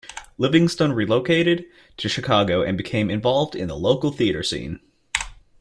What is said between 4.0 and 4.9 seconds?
theater scene.